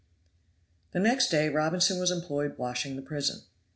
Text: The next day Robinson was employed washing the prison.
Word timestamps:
The 0.93 0.99
next 0.99 1.29
day 1.29 1.47
Robinson 1.49 1.99
was 1.99 2.09
employed 2.09 2.57
washing 2.57 2.95
the 2.95 3.03
prison. 3.03 3.43